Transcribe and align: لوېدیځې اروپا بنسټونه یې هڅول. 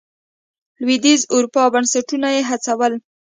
لوېدیځې 0.83 1.25
اروپا 1.33 1.61
بنسټونه 1.73 2.27
یې 2.35 2.41
هڅول. 2.49 2.93